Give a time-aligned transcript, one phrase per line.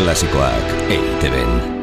[0.00, 1.79] Klasikoak EITB-en.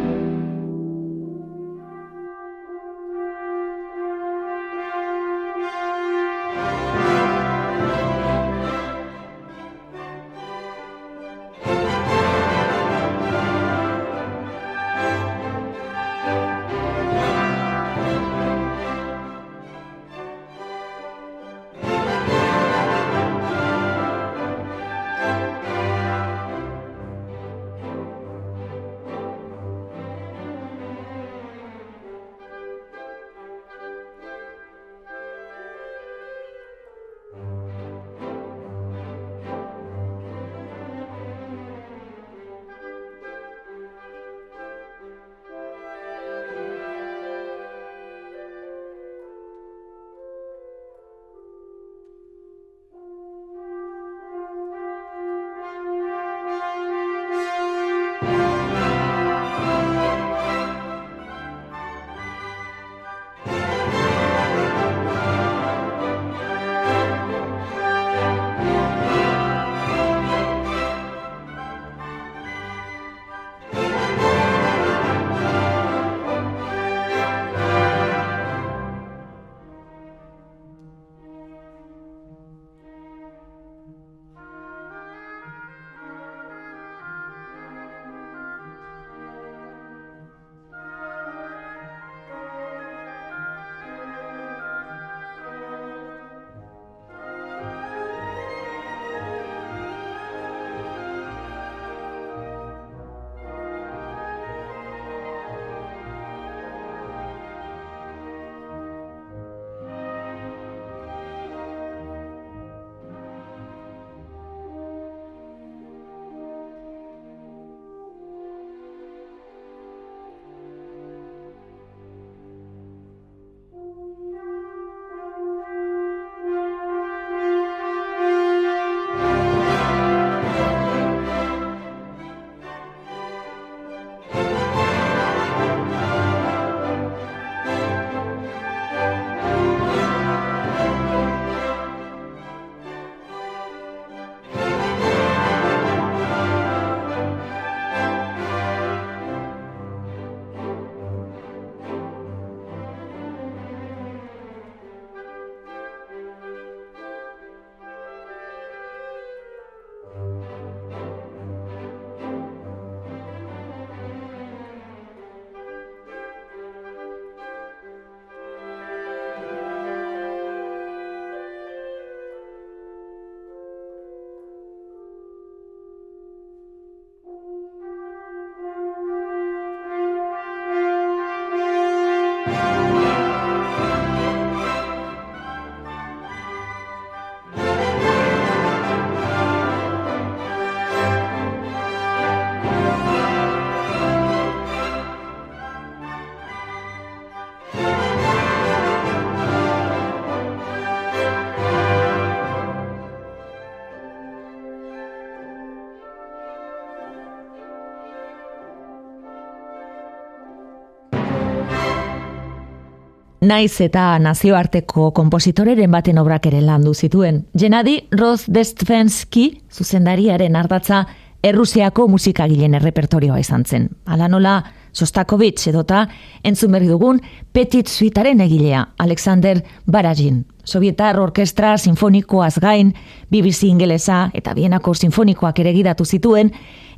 [213.48, 217.46] Naiz eta nazioarteko kompositoreren baten obrak ere landu zituen.
[217.58, 221.06] Genadi Rozdestvensky zuzendariaren ardatza
[221.48, 223.88] Errusiako musikagilen errepertorioa izan zen.
[224.06, 224.58] Ala nola
[224.92, 226.08] Sostakovich edota
[226.44, 227.22] entzun berri dugun
[227.54, 230.44] Petit Suitaren egilea Alexander Barajin.
[230.66, 232.94] Sovietar Orkestra Sinfonikoaz gain,
[233.32, 236.52] BBC ingelesa eta Bienako Sinfonikoak ere gidatu zituen,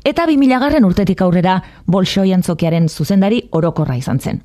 [0.03, 4.41] eta 2000 garren urtetik aurrera Bolshoi antzokiaren zuzendari orokorra izan zen.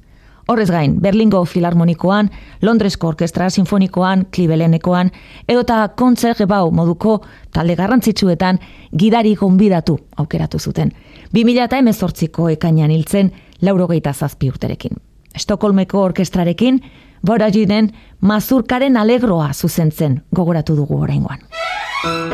[0.47, 5.11] Horrez gain, Berlingo Filarmonikoan, Londresko Orkestra Sinfonikoan, Klibelenekoan,
[5.49, 7.23] edota Kontzer Bau moduko
[7.53, 8.59] talde garrantzitsuetan
[8.99, 10.93] gidari gonbidatu aukeratu zuten.
[11.33, 13.33] 2000 eta emezortziko ekainan hiltzen
[13.63, 15.01] laurogeita zazpi urterekin.
[15.35, 16.81] Estokolmeko orkestrarekin,
[17.25, 17.89] Boraginen
[18.21, 21.41] mazurkaren alegroa zuzentzen gogoratu dugu oraingoan.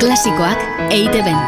[0.01, 1.39] Klasikoak eite ben.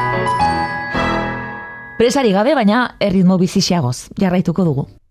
[1.99, 5.02] Presari gabe, baina erritmo bizixiagoz, jarraituko dugu.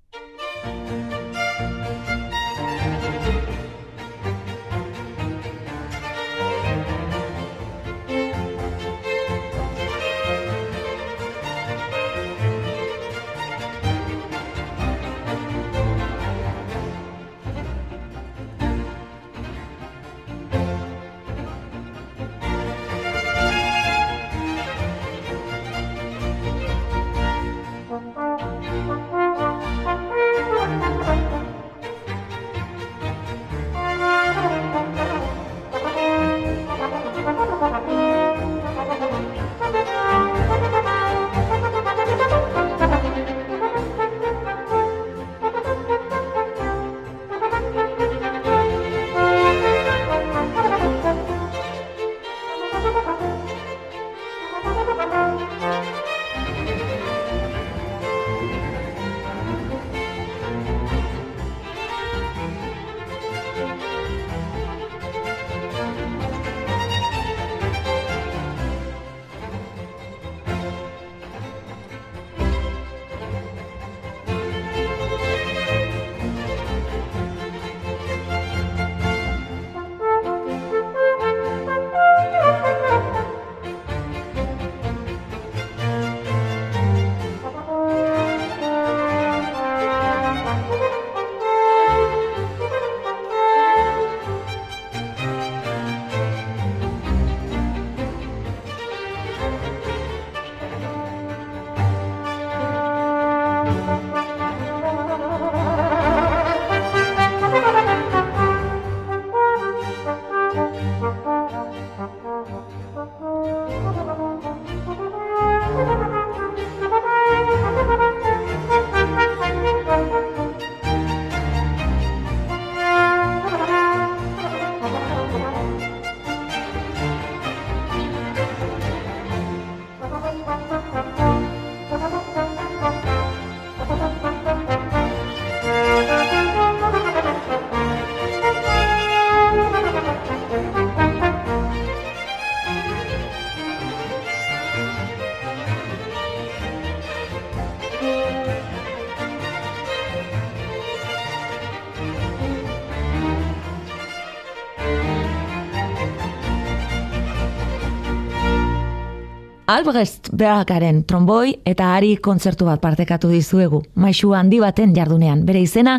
[159.72, 163.78] Albrecht Bergaren tromboi eta ari kontzertu bat partekatu dizuegu.
[163.96, 165.46] Maixu handi baten jardunean.
[165.48, 165.94] Bere izena,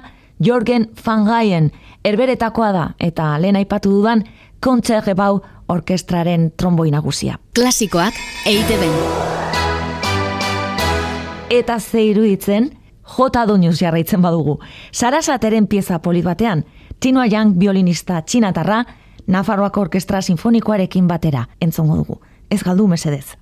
[0.45, 1.71] Jorgen van Gaien,
[2.05, 4.27] erberetakoa da, eta lehen aipatu dudan,
[4.61, 5.41] kontzerrebau
[5.73, 7.39] orkestraren tromboi nagusia.
[7.57, 8.93] Klasikoak eite ben.
[11.49, 12.71] Eta ze iruditzen,
[13.17, 14.59] jota doinuz jarraitzen badugu.
[14.93, 16.67] Sarasateren pieza polit batean,
[17.01, 18.85] Tinoa Yang violinista txinatarra,
[19.27, 22.21] Nafarroako Orkestra Sinfonikoarekin batera entzongo dugu.
[22.51, 23.42] Ez galdu mesedez.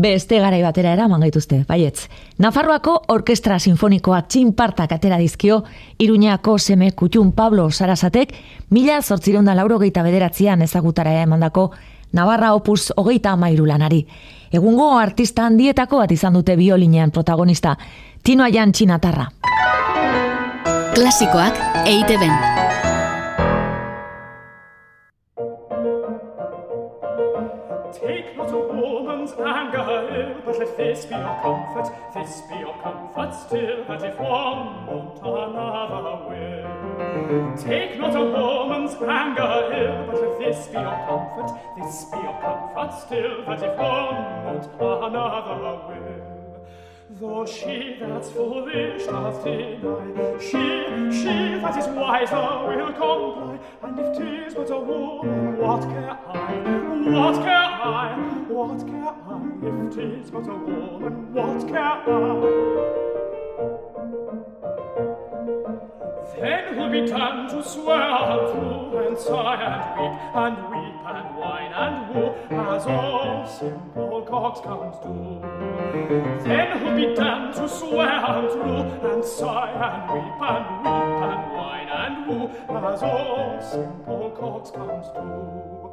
[0.00, 2.08] Beste garai batera eraman gaituzte, baietz.
[2.38, 5.62] Nafarroako Orkestra Sinfonikoak txinpartak atera dizkio,
[5.98, 8.34] Iruñako seme kutxun Pablo Sarasatek,
[8.70, 11.70] mila zortzironda lauro geita bederatzean ezagutara emandako
[12.12, 14.06] Navarra opus hogeita amairu lanari.
[14.50, 17.76] Egungo artista handietako bat izan dute biolinean protagonista,
[18.22, 19.28] Tino Aian Txinatarra.
[20.94, 22.18] Klasikoak eite
[32.30, 37.56] this be your comfort still, that if one won't another will.
[37.56, 42.40] Take not a woman's anger ill, but if this be your comfort, this be your
[42.40, 44.64] comfort still, that if one won't
[45.06, 45.58] another
[45.88, 46.39] will.
[47.18, 53.58] Though she that's foolish doth deny, she, she that is wiser will comply.
[53.82, 56.54] And if tis but a woman, what care I?
[57.10, 58.16] What care I?
[58.46, 59.42] What care I?
[59.60, 62.90] If tis but a woman, what care I?
[66.38, 71.36] Then we'll be done to swear and prove and sigh and weep and weep and
[71.36, 72.34] whine and woo
[72.72, 75.40] as all simple coxcombs do.
[76.44, 81.52] Then we'll be done to swear and prove and sigh and weep and weep and
[81.52, 82.48] whine and woo
[82.86, 85.90] as all simple coxcombs do.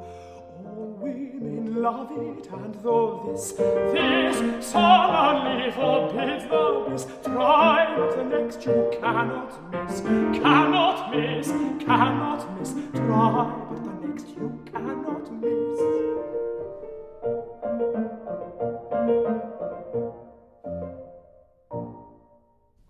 [0.78, 8.66] Women love it, and though this, this solemnly forbids the bliss, try but the next
[8.66, 10.02] you cannot miss,
[10.42, 11.48] cannot miss,
[11.86, 15.80] cannot miss, try but the next you cannot miss.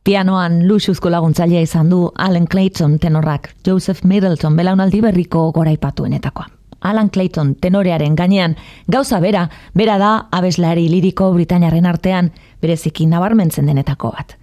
[0.03, 6.56] Pianoan luxuzko laguntzailea izan du Alan Clayton tenorrak, Joseph Middleton belaunaldi berriko goraipatuenetakoa.
[6.81, 8.55] Alan Clayton tenorearen gainean,
[8.87, 12.31] gauza bera, bera da abeslari liriko Britainaren artean
[12.61, 14.37] bereziki nabarmentzen denetako bat.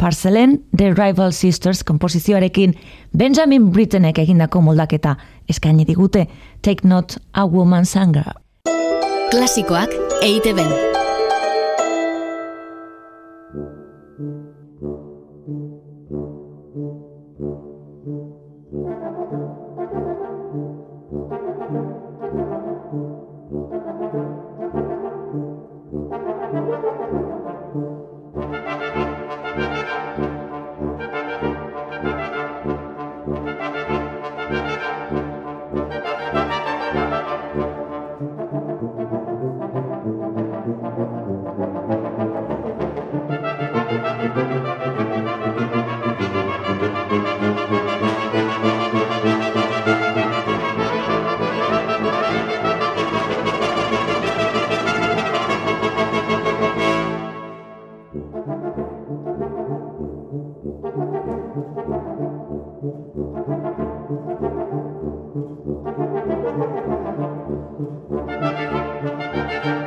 [0.00, 2.74] Parcelen The Rival Sisters komposizioarekin
[3.16, 5.16] Benjamin Brittenek egindako moldaketa
[5.48, 6.26] eskaini digute
[6.62, 8.32] Take Not a Woman Sanger.
[9.30, 9.92] Klasikoak
[10.22, 10.54] eite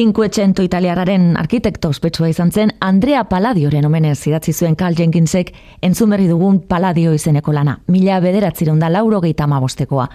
[0.01, 5.51] Cinquecento italiararen arkitekto ospetsua izan zen Andrea Palladioren omenez idatzi zuen Carl Jenkinsek
[5.85, 10.07] entzun berri dugun Palladio izeneko lana, mila bederatzireun da lauro gehieta amabostekoa.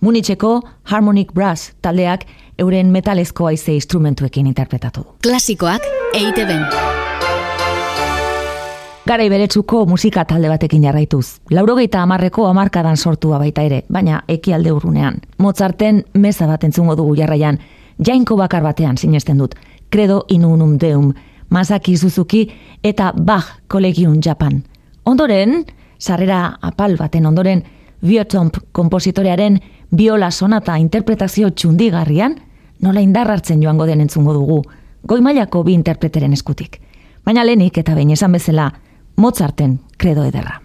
[0.00, 2.24] Munitzeko Harmonic Brass taldeak
[2.56, 5.12] euren metalezko aize instrumentuekin interpretatu du.
[5.28, 6.56] Klasikoak EITB.
[9.04, 11.42] Garai beretsuko musika talde batekin jarraituz.
[11.50, 15.20] Laurogeita amarreko amarkadan sortua baita ere, baina ekialde urrunean.
[15.36, 17.60] Mozarten meza bat entzungo dugu jarraian,
[17.98, 19.54] jainko bakar batean sinesten dut.
[19.90, 21.12] Credo in unum deum,
[21.50, 22.48] Masaki Suzuki
[22.82, 24.64] eta Bach Collegium Japan.
[25.04, 25.64] Ondoren,
[25.98, 27.64] sarrera apal baten ondoren,
[28.04, 32.34] Biotomp kompositorearen biola sonata interpretazio txundigarrian,
[32.82, 34.60] nola indar hartzen joango den entzungo dugu,
[35.08, 36.80] goi mailako bi interpreteren eskutik.
[37.24, 38.72] Baina lehenik eta behin esan bezala,
[39.16, 40.60] Mozarten credo ederra.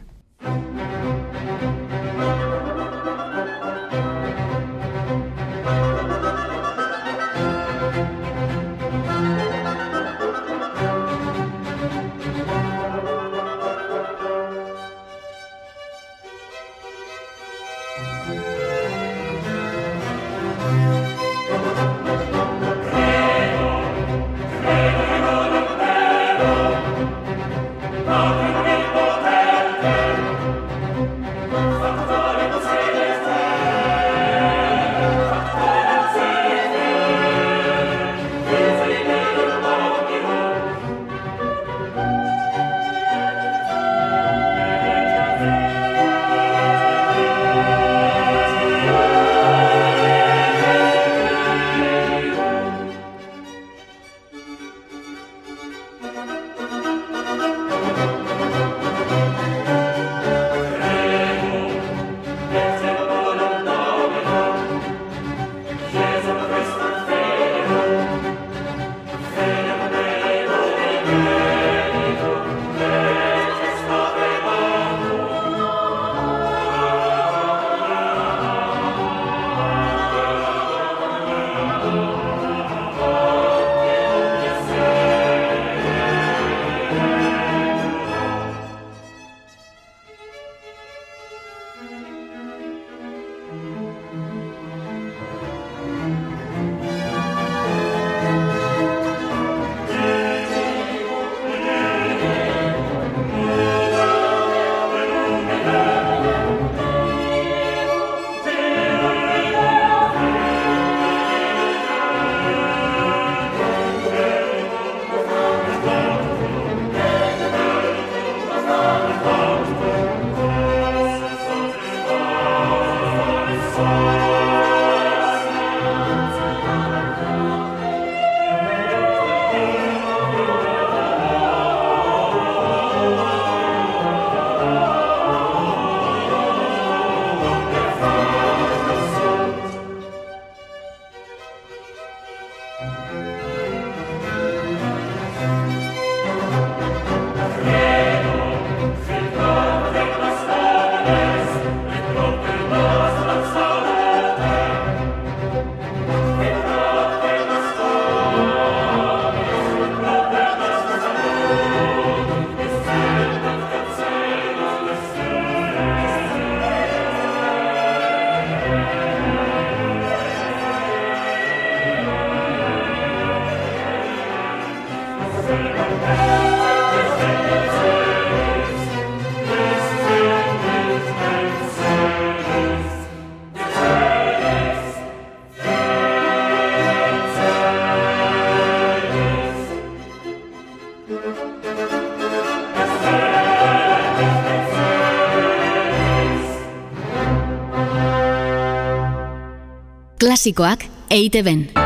[200.39, 201.78] Klasikoak EITB.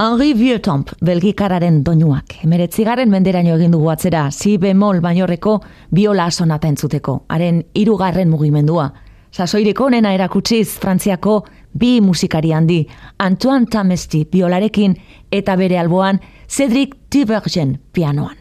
[0.00, 2.36] Henri Vieuxtemps, belgikararen doinuak.
[2.46, 5.56] Emeretzigarren menderaino egin dugu atzera, si bemol bainorreko
[5.90, 7.24] biola sonata entzuteko.
[7.34, 8.92] Haren hirugarren mugimendua.
[9.34, 11.40] Sasoiriko onena erakutsiz Frantziako
[11.74, 12.84] bi musikari handi,
[13.18, 14.94] Antoine Tamesti biolarekin
[15.32, 18.36] eta bere alboan Cedric Tibergen pianoan.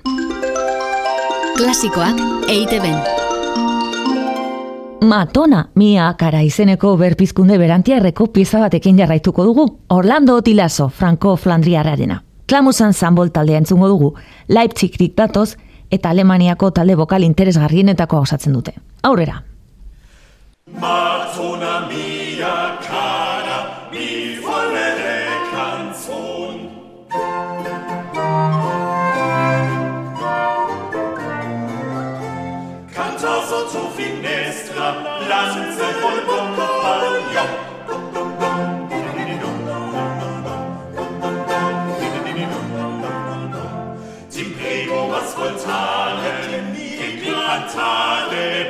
[1.58, 3.27] Klasikoak EITB-en.
[5.02, 9.66] Matona, mia kara izeneko berpizkunde berantiarreko pieza batekin jarraituko dugu.
[9.90, 12.24] Orlando Tilazo, Franco Flandriararena.
[12.48, 14.16] Klamusan zanbol taldea entzungo dugu,
[14.48, 15.58] Leipzig datoz
[15.92, 18.74] eta Alemaniako talde bokal interesgarrienetako osatzen dute.
[19.04, 19.44] Aurrera!
[20.82, 22.78] Matona mia
[33.68, 37.66] su finestra Lanze und lanza col bocco pagliò.
[45.10, 48.67] Ascoltare, die cantare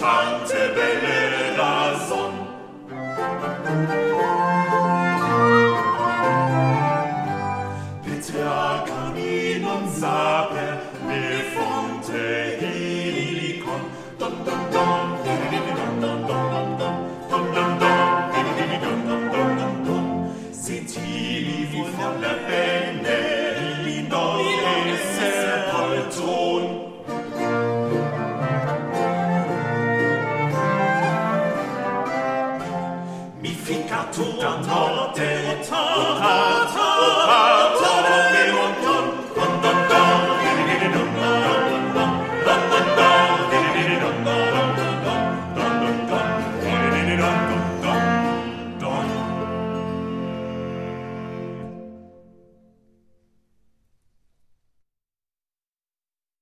[0.00, 4.09] Tante Belle la Sonne.